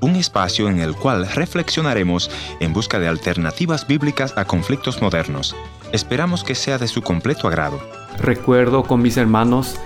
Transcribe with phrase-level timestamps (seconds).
[0.00, 2.28] Un espacio en el cual reflexionaremos
[2.58, 5.54] en busca de alternativas bíblicas a conflictos modernos.
[5.92, 7.78] Esperamos que sea de su completo agrado.
[8.18, 9.76] Recuerdo con mis hermanos,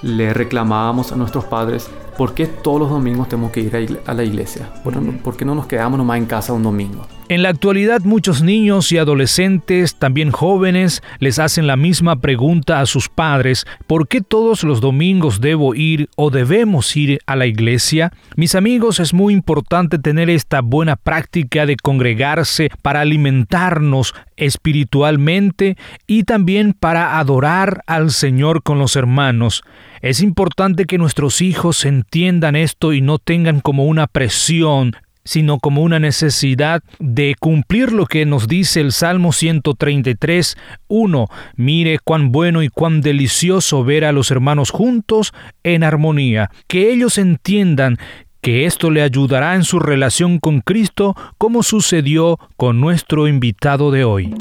[0.00, 4.24] le reclamábamos a nuestros padres ¿por qué todos los domingos tenemos que ir a la
[4.24, 4.68] iglesia?
[4.82, 7.06] ¿Por, qué no nos quedamos nomás en casa un domingo?
[7.28, 12.86] En la actualidad muchos niños y adolescentes, también jóvenes, les hacen la misma pregunta a
[12.86, 18.12] sus padres, ¿por qué todos los domingos debo ir o debemos ir a la iglesia?
[18.34, 25.76] Mis amigos, es muy importante tener esta buena práctica de congregarse para alimentarnos espiritualmente
[26.06, 29.62] y también para adorar al Señor con los hermanos.
[30.00, 32.07] Es importante que nuestros hijos entiendan
[32.56, 34.96] esto y no tengan como una presión
[35.28, 40.56] sino como una necesidad de cumplir lo que nos dice el Salmo 133,
[40.88, 41.28] 1.
[41.54, 46.50] Mire cuán bueno y cuán delicioso ver a los hermanos juntos en armonía.
[46.66, 47.98] Que ellos entiendan
[48.40, 54.04] que esto le ayudará en su relación con Cristo como sucedió con nuestro invitado de
[54.04, 54.34] hoy.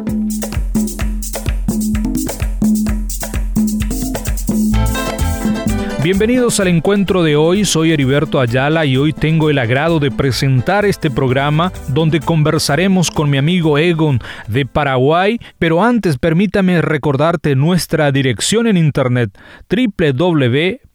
[6.10, 10.86] Bienvenidos al encuentro de hoy, soy Heriberto Ayala y hoy tengo el agrado de presentar
[10.86, 18.10] este programa donde conversaremos con mi amigo Egon de Paraguay, pero antes permítame recordarte nuestra
[18.14, 19.38] dirección en internet
[19.70, 20.87] www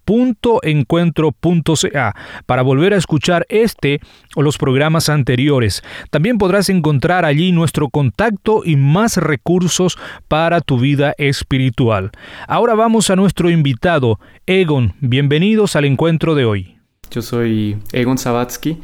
[2.46, 4.00] para volver a escuchar este
[4.34, 5.82] o los programas anteriores.
[6.10, 12.10] También podrás encontrar allí nuestro contacto y más recursos para tu vida espiritual.
[12.48, 14.94] Ahora vamos a nuestro invitado, Egon.
[15.00, 16.76] Bienvenidos al encuentro de hoy.
[17.10, 18.78] Yo soy Egon Sabatsky,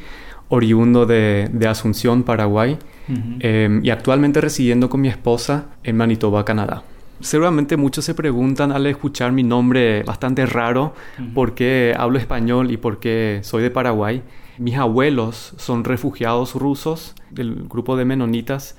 [0.49, 2.79] oriundo de, Asunción, Paraguay,
[3.41, 6.83] em, y actualmente residiendo con mi esposa en Manitoba, Canadá.
[7.21, 10.95] Seguramente muchos se preguntan al escuchar mi nombre bastante raro
[11.35, 14.23] por qué hablo español y por qué soy de Paraguay.
[14.59, 18.77] Mis abuelos son refugiados rusos del grupo de menonitas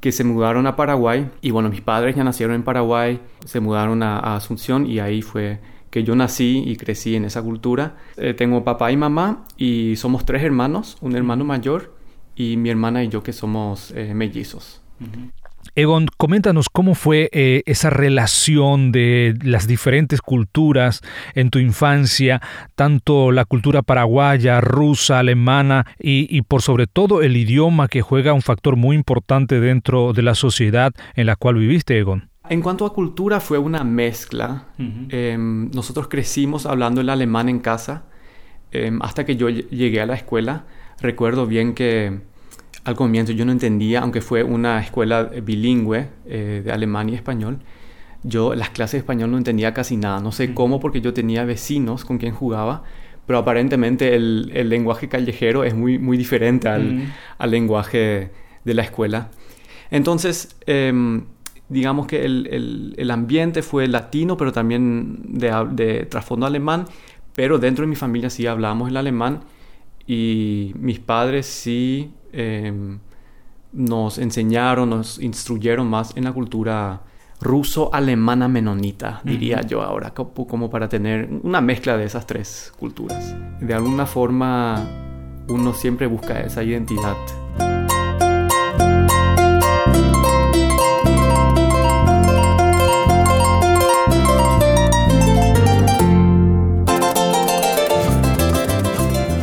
[0.00, 4.02] que se mudaron a Paraguay y bueno, mis padres ya nacieron en Paraguay, se mudaron
[4.02, 5.60] a, Asunción y ahí fue
[5.90, 7.96] que yo nací y crecí en esa cultura.
[8.16, 11.94] Eh, tengo papá y mamá y somos tres hermanos, un hermano mayor
[12.34, 14.80] y mi hermana y yo que somos eh, mellizos.
[15.74, 21.00] Egon, coméntanos cómo fue eh, esa relación de las diferentes culturas
[21.34, 22.42] en tu infancia,
[22.74, 28.42] tanto la cultura paraguaya, rusa, alemana y, por sobre todo el idioma que juega un
[28.42, 32.28] factor muy importante dentro de la sociedad en la cual viviste, Egon.
[32.50, 34.66] En cuanto a cultura fue una mezcla.
[34.76, 38.04] Em, nosotros crecimos hablando el alemán en casa
[38.72, 40.66] em, hasta que yo llegué a la escuela.
[41.00, 42.20] Recuerdo bien que
[42.84, 47.58] al comienzo yo no entendía, aunque fue una escuela bilingüe eh, de alemán y español,
[48.24, 50.20] yo las clases de español no entendía casi nada.
[50.20, 52.84] No sé cómo porque yo tenía vecinos con quien jugaba,
[53.26, 58.30] pero aparentemente el, el lenguaje callejero es muy, muy diferente al, al, lenguaje
[58.64, 59.30] de la escuela.
[59.90, 61.24] Entonces, em,
[61.68, 66.86] digamos que el, el, el, ambiente fue latino, pero también de, de trasfondo alemán,
[67.34, 69.40] pero dentro de mi familia sí hablábamos el alemán
[70.06, 72.98] y mis padres sí Em,
[73.72, 77.02] nos enseñaron, nos instruyeron más en la cultura
[77.40, 83.34] ruso-alemana menonita, diría yo ahora, como para tener una mezcla de esas tres culturas.
[83.60, 84.86] De alguna forma
[85.48, 87.16] uno siempre busca esa identidad.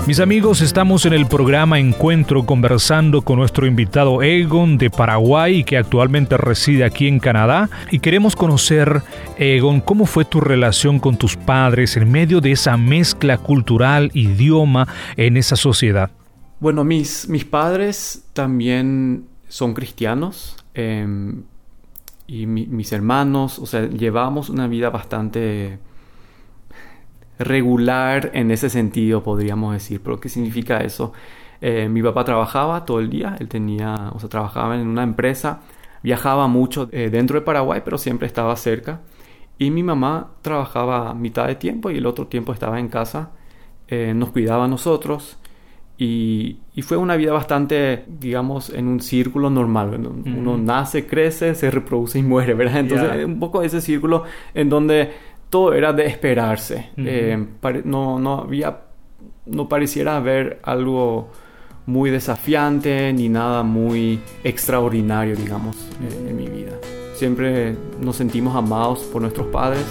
[0.10, 5.78] Mis amigos, estamos en el programa Encuentro conversando con nuestro invitado Egon de Paraguay que
[5.78, 9.04] actualmente reside aquí en Canadá y queremos conocer,
[9.38, 14.88] Egon, cómo fue tu relación con tus padres en medio de esa mezcla cultural, idioma
[15.16, 16.10] en esa sociedad.
[16.60, 21.44] Bueno, mis, mis padres también son cristianos em,
[22.26, 25.78] y mis hermanos, o sea, llevamos una vida bastante
[27.40, 30.02] regular en ese sentido, podríamos decir.
[30.04, 31.14] ¿Pero qué significa eso?
[31.62, 35.62] Eh, mi papá trabajaba todo el día, él tenía, o sea, trabajaba en una empresa,
[36.04, 39.02] viajaba mucho eh, dentro de Paraguay, pero siempre estaba cerca.
[39.58, 43.32] Y mi mamá trabajaba mitad de tiempo y el otro tiempo estaba en casa,
[43.88, 45.38] eh, nos cuidaba a nosotros.
[45.98, 49.96] Y, y, fue una vida bastante, digamos, en un círculo normal.
[50.26, 52.80] Uno, nace, crece, se reproduce y muere, ¿verdad?
[52.80, 55.12] Entonces, un poco ese círculo en donde
[55.50, 56.90] todo era de esperarse.
[56.98, 57.38] Eh,
[57.86, 58.82] no, no había,
[59.46, 61.30] no pareciera haber algo
[61.86, 66.74] muy desafiante ni nada muy extraordinario, digamos, eh, en mi vida.
[67.16, 69.84] Siempre nos sentimos amados por nuestros padres.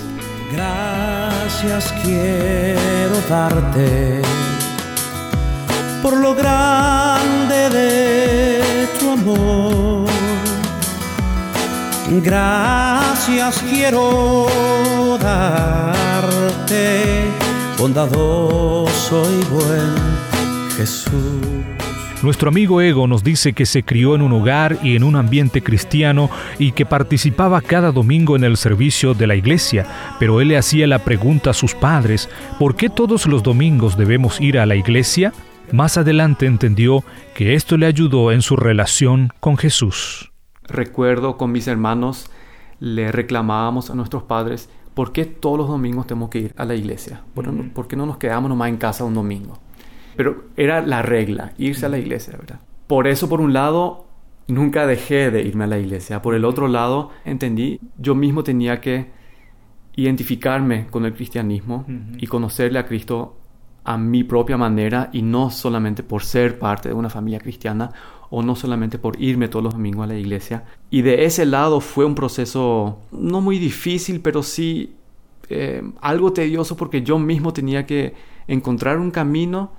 [0.52, 4.22] Gracias quiero darte
[6.02, 10.08] por lo grande de tu amor.
[12.22, 14.46] Gracias quiero
[15.28, 17.26] darte,
[17.78, 19.94] bondadoso y buen
[20.76, 21.12] Jesús.
[22.22, 25.62] Nuestro amigo Ego nos dice que se crió en un hogar y en un ambiente
[25.62, 29.86] cristiano y que participaba cada domingo en el servicio de la iglesia,
[30.18, 32.28] pero él le hacía la pregunta a sus padres,
[32.58, 35.32] ¿por qué todos los domingos debemos ir a la iglesia?
[35.70, 37.04] Más adelante entendió
[37.34, 40.32] que esto le ayudó en su relación con Jesús.
[40.64, 42.30] Recuerdo con mis hermanos
[42.80, 46.74] le reclamábamos a nuestros padres, ¿por qué todos los domingos tenemos que ir a la
[46.74, 47.22] iglesia?
[47.32, 49.56] ¿Por, qué no nos quedamos nomás en casa un domingo?
[50.16, 52.58] Pero era la regla, irse a la iglesia, ¿verdad?
[52.88, 54.06] Por eso, por un lado,
[54.48, 56.20] nunca dejé de irme a la iglesia.
[56.20, 59.06] Por el otro lado, entendí, yo mismo tenía que
[59.94, 61.86] identificarme con el cristianismo
[62.16, 63.36] y conocerle a Cristo
[63.88, 67.90] a mi propia manera y no solamente por ser parte de una familia cristiana
[68.28, 70.64] o no solamente por irme todos los domingos a la iglesia.
[70.90, 74.92] Y de ese lado fue un proceso no muy difícil, pero sí
[75.48, 78.12] eh, algo tedioso porque yo mismo tenía que
[78.46, 79.72] encontrar un camino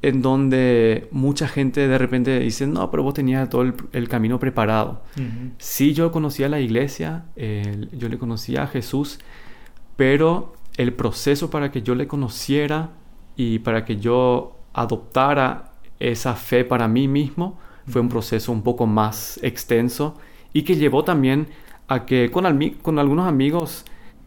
[0.00, 5.02] en donde mucha gente de repente dice, no, pero vos tenías todo el, camino preparado.
[5.58, 9.18] Sí, yo conocía la iglesia, yo le conocía a Jesús,
[9.96, 12.92] pero el proceso para que yo le conociera
[13.36, 18.86] y para que yo adoptara esa fe para mí mismo fue un proceso un poco
[18.86, 20.16] más extenso
[20.52, 21.48] y que llevó también
[21.88, 22.44] a que con,
[22.82, 23.84] con algunos amigos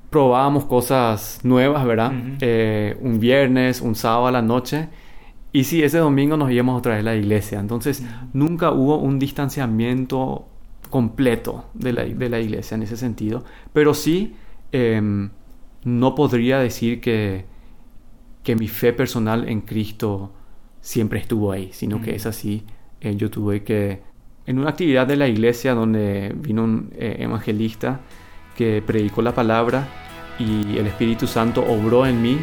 [0.10, 2.14] probábamos cosas nuevas, ¿verdad?
[2.42, 4.90] Eh, un viernes, un sábado a la noche
[5.56, 7.62] y sí, ese domingo nos íbamos otra vez a la iglesia.
[7.62, 8.04] Entonces,
[8.34, 10.50] nunca hubo un distanciamiento
[10.90, 13.46] completo de la, de la iglesia en ese sentido.
[13.72, 14.36] Pero sí,
[14.74, 15.30] em,
[15.86, 17.46] no podría decir que,
[18.46, 20.32] que mi fe personal en Cristo
[20.80, 22.64] siempre estuvo ahí, sino que es así.
[23.02, 24.04] Eh, yo tuve que,
[24.46, 28.02] en una actividad de la iglesia donde vino un eh, evangelista
[28.56, 29.88] que predicó la palabra
[30.38, 32.40] y el Espíritu Santo obró en mí.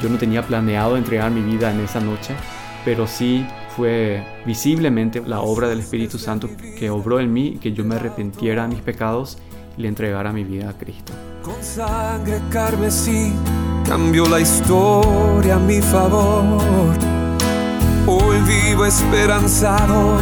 [0.00, 2.34] Yo no tenía planeado entregar mi vida en esa noche,
[2.84, 6.48] pero sí fue visiblemente la obra del Espíritu Santo
[6.78, 9.38] que obró en mí, que yo me arrepentiera de mis pecados
[9.76, 11.12] y le entregara mi vida a Cristo.
[11.42, 13.32] Con sangre carmesí
[13.86, 16.62] cambió la historia a mi favor.
[18.06, 20.18] Hoy vivo esperanzado,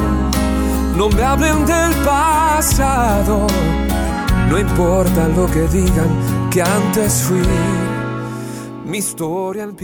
[0.97, 3.47] no me hablen del pasado.
[4.49, 7.43] No importa lo que digan que antes fui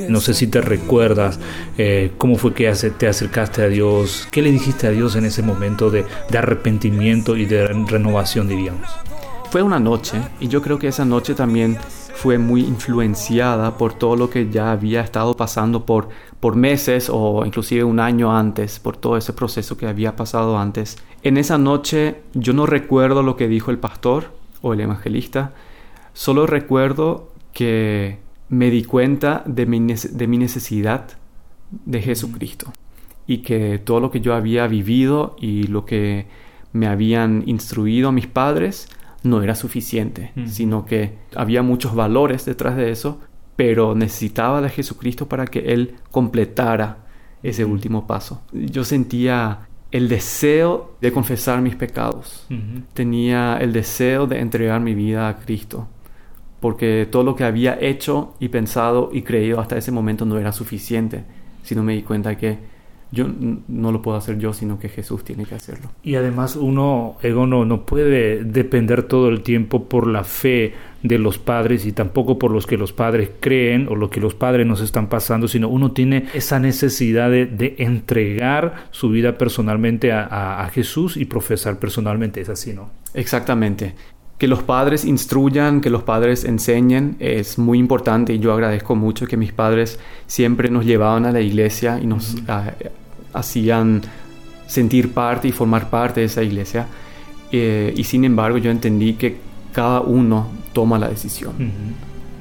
[0.08, 1.40] no sé si te recuerdas
[1.78, 5.42] eh, cómo fue que te acercaste a Dios, qué le dijiste a Dios en ese
[5.42, 6.04] momento de,
[6.36, 8.88] arrepentimiento y de renovación, diríamos.
[9.50, 11.76] Fue una noche y yo creo que esa noche también
[12.20, 17.46] fue muy influenciada por todo lo que ya había estado pasando por, por meses o
[17.46, 20.98] inclusive un año antes, por todo ese proceso que había pasado antes.
[21.22, 25.54] En esa noche yo no recuerdo lo que dijo el pastor o el evangelista,
[26.12, 28.18] solo recuerdo que
[28.50, 31.06] me di cuenta de mi, de mi necesidad
[31.70, 32.70] de Jesucristo
[33.26, 36.26] y que todo lo que yo había vivido y lo que
[36.74, 38.90] me habían instruido mis padres
[39.22, 43.20] no era suficiente, sino que había muchos valores detrás de eso,
[43.56, 46.98] pero necesitaba de Jesucristo para que Él completara
[47.42, 48.42] ese último paso.
[48.52, 52.46] Yo sentía el deseo de confesar mis pecados,
[52.94, 55.88] tenía el deseo de entregar mi vida a Cristo
[56.60, 60.52] porque todo lo que había hecho y pensado y creído hasta ese momento no era
[60.52, 61.24] suficiente,
[61.62, 62.58] sino me di cuenta que
[63.12, 63.26] yo
[63.66, 65.90] no lo puedo hacer yo, sino que Jesús tiene que hacerlo.
[66.02, 71.18] Y además uno, ego, no, no puede depender todo el tiempo por la fe de
[71.18, 74.66] los padres y tampoco por los que los padres creen o lo que los padres
[74.66, 80.68] nos están pasando, sino uno tiene esa necesidad de, entregar su vida personalmente a, a
[80.68, 82.90] Jesús y profesar personalmente, es así, ¿no?
[83.14, 83.94] Exactamente
[84.40, 89.26] que los padres instruyan, que los padres enseñen, es muy importante y yo agradezco mucho
[89.26, 92.36] que mis padres siempre nos llevaban a la iglesia y nos
[93.32, 94.02] hacían
[94.66, 96.86] sentir parte y formar parte de esa iglesia.
[97.52, 99.38] Eh, y sin embargo yo entendí que
[99.72, 101.54] cada uno toma la decisión.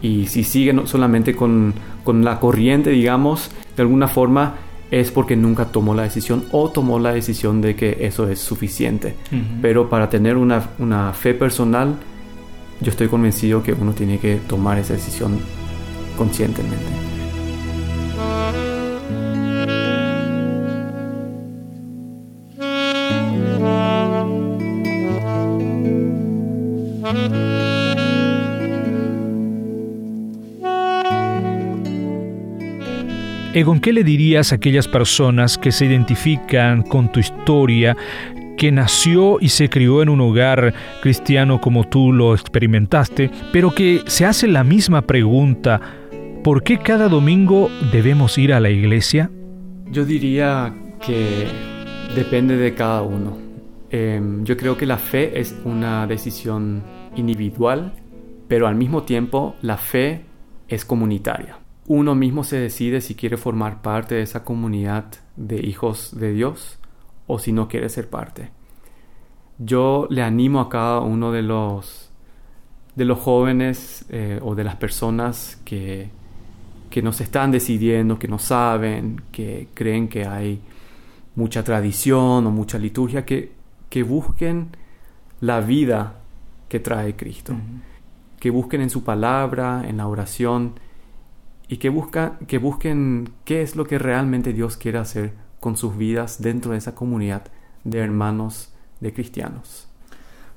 [0.01, 4.55] Y si siguen solamente con, con la corriente, digamos, de alguna forma,
[4.91, 9.15] es porque nunca tomó la decisión o tomó la decisión de que eso es suficiente.
[9.61, 11.95] Pero para tener una, una, fe personal,
[12.81, 15.39] yo estoy convencido que uno tiene que tomar esa decisión
[16.17, 17.08] conscientemente.
[33.51, 37.97] Egon, ¿qué le dirías a aquellas personas que se identifican con tu historia,
[38.57, 44.03] que nació y se crió en un hogar cristiano como tú lo experimentaste, pero que
[44.05, 45.81] se hace la misma pregunta,
[46.43, 49.31] ¿por qué cada domingo debemos ir a la iglesia?
[49.89, 50.71] Yo diría
[51.03, 51.47] que
[52.13, 53.35] depende de cada uno.
[53.89, 56.83] Em, yo creo que la fe es una decisión
[57.15, 57.93] individual,
[58.47, 60.21] pero al mismo tiempo la fe
[60.67, 61.57] es comunitaria.
[61.89, 65.05] Uno mismo se decide si quiere formar parte de esa comunidad
[65.35, 66.77] de hijos de Dios
[67.25, 68.51] o si no quiere ser parte.
[69.57, 72.11] Yo le animo a cada uno de los,
[72.95, 76.11] de los jóvenes eh, o de las personas que,
[76.91, 80.61] que nos están decidiendo, que no saben, que creen que hay
[81.33, 83.51] mucha tradición o mucha liturgia, que,
[83.89, 84.69] que busquen
[85.41, 86.17] la vida
[86.67, 87.55] que trae Cristo,
[88.39, 90.75] que busquen en su palabra, en la oración,
[91.69, 95.95] y que, busca, que busquen qué es lo que realmente Dios quiere hacer con sus
[95.97, 97.43] vidas dentro de esa comunidad
[97.83, 99.87] de hermanos de cristianos.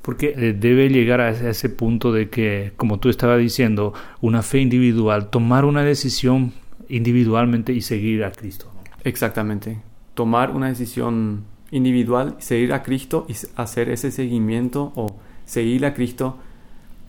[0.00, 4.58] Porque eh, debe llegar a ese punto de que, como tú estabas diciendo, una fe
[4.58, 6.52] individual, tomar una decisión
[6.88, 8.72] individualmente y seguir a Cristo.
[9.04, 9.80] Exactamente.
[10.14, 16.38] Tomar una decisión individual, seguir a Cristo y hacer ese seguimiento o seguir a Cristo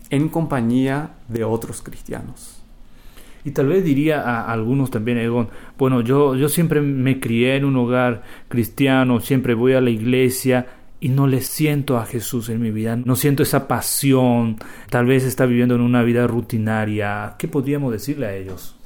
[0.10, 2.63] en compañía de otros cristianos.
[3.46, 7.66] Y tal vez diría a algunos también, Egon, bueno, yo, yo siempre me crié en
[7.66, 10.68] un hogar cristiano, siempre voy a la iglesia
[11.02, 14.58] y no le siento a Jesús en mi vida, no siento esa pasión,
[14.90, 17.36] tal vez está viviendo en una vida rutinaria.
[17.38, 18.78] ¿Qué podríamos decirle a ellos?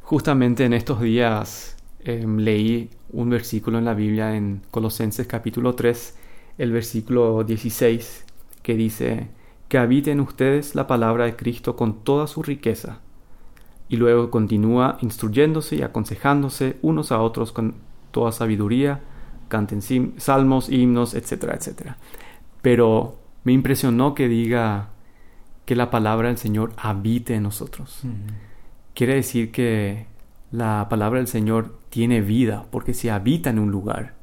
[0.00, 6.16] Justamente en estos días em, leí un versículo en la Biblia en Colosenses capítulo 3,
[6.58, 8.24] el versículo 16,
[8.64, 9.28] que dice,
[9.68, 12.98] que habite en ustedes la palabra de Cristo con toda su riqueza
[13.92, 17.74] y luego continúa instruyéndose y aconsejándose unos a otros con
[18.10, 19.02] toda sabiduría,
[19.48, 19.82] canten
[20.16, 21.98] salmos, himnos, etcétera, etcétera.
[22.62, 24.88] Pero me impresionó que diga
[25.66, 28.00] que la palabra del Señor habite en nosotros.
[28.94, 30.06] Quiere decir que
[30.50, 34.14] la palabra del Señor tiene vida, porque se habita en un lugar.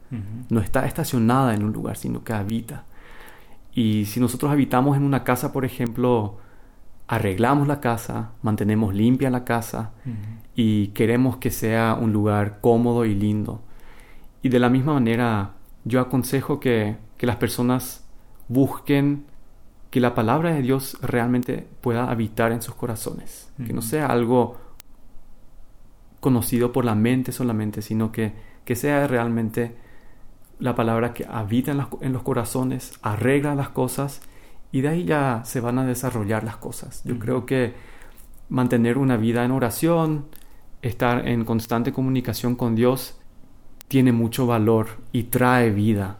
[0.49, 2.85] No está estacionada en un lugar, sino que habita.
[3.71, 6.39] Y si nosotros habitamos en una casa, por ejemplo,
[7.09, 9.93] arreglamos la casa, mantenemos limpia la casa
[10.53, 13.63] y queremos que sea un lugar cómodo y lindo.
[14.43, 18.05] Y de la misma manera, yo aconsejo que, las personas
[18.47, 19.25] busquen
[19.89, 24.57] que la palabra de Dios realmente pueda habitar en sus corazones, que no sea algo
[26.19, 28.33] conocido por la mente solamente, sino que,
[28.65, 29.75] que sea realmente
[30.59, 34.21] la palabra que habita en, en los corazones, arregla las cosas
[34.71, 37.01] y de ahí ya se van a desarrollar las cosas.
[37.03, 37.73] Yo creo que
[38.49, 40.25] mantener una vida en oración,
[40.81, 43.19] estar en constante comunicación con Dios,
[43.87, 46.17] tiene mucho valor y trae vida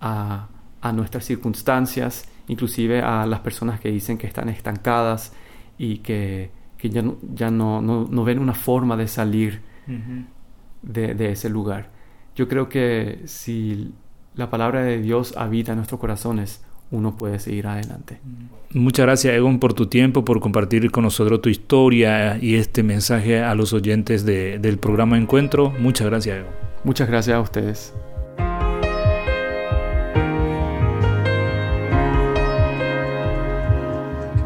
[0.00, 0.48] a,
[0.92, 5.32] nuestras circunstancias, inclusive a las personas que dicen que están estancadas
[5.78, 9.62] y que, ya, no, ya no, no, ven una forma de salir
[10.82, 11.90] de, de ese lugar.
[12.36, 13.92] Yo creo que si
[14.34, 18.20] la palabra de Dios habita en nuestros corazones, uno puede seguir adelante.
[18.72, 23.40] Muchas gracias, Egon, por tu tiempo, por compartir con nosotros tu historia y este mensaje
[23.40, 25.72] a los oyentes del programa Encuentro.
[25.78, 26.50] Muchas gracias, Egon.
[26.84, 27.94] Muchas gracias a ustedes.